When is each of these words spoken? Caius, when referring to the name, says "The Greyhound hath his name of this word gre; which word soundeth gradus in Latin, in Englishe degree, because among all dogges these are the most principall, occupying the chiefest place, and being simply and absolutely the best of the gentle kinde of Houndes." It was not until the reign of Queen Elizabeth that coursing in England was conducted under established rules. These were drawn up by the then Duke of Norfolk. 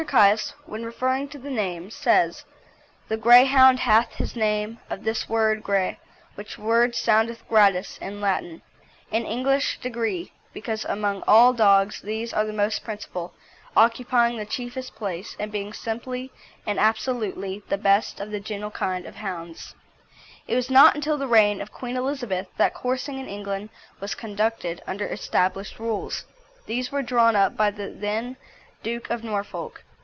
Caius, 0.01 0.55
when 0.65 0.83
referring 0.83 1.27
to 1.27 1.37
the 1.37 1.51
name, 1.51 1.91
says 1.91 2.43
"The 3.07 3.17
Greyhound 3.17 3.81
hath 3.81 4.15
his 4.15 4.35
name 4.35 4.79
of 4.89 5.03
this 5.03 5.29
word 5.29 5.61
gre; 5.61 5.89
which 6.33 6.57
word 6.57 6.95
soundeth 6.95 7.47
gradus 7.47 7.99
in 7.99 8.19
Latin, 8.19 8.63
in 9.11 9.25
Englishe 9.27 9.77
degree, 9.79 10.33
because 10.53 10.85
among 10.85 11.21
all 11.27 11.53
dogges 11.53 12.01
these 12.01 12.33
are 12.33 12.45
the 12.45 12.51
most 12.51 12.83
principall, 12.83 13.33
occupying 13.77 14.37
the 14.37 14.45
chiefest 14.45 14.95
place, 14.95 15.35
and 15.39 15.51
being 15.51 15.71
simply 15.71 16.31
and 16.65 16.79
absolutely 16.79 17.61
the 17.69 17.77
best 17.77 18.19
of 18.19 18.31
the 18.31 18.39
gentle 18.39 18.71
kinde 18.71 19.05
of 19.05 19.15
Houndes." 19.17 19.75
It 20.47 20.55
was 20.55 20.71
not 20.71 20.95
until 20.95 21.19
the 21.19 21.27
reign 21.27 21.61
of 21.61 21.71
Queen 21.71 21.95
Elizabeth 21.95 22.47
that 22.57 22.73
coursing 22.73 23.19
in 23.19 23.27
England 23.29 23.69
was 23.99 24.15
conducted 24.15 24.81
under 24.87 25.05
established 25.05 25.77
rules. 25.77 26.25
These 26.65 26.91
were 26.91 27.03
drawn 27.03 27.35
up 27.35 27.55
by 27.55 27.69
the 27.69 27.87
then 27.89 28.37
Duke 28.81 29.07
of 29.11 29.23
Norfolk. 29.23 29.83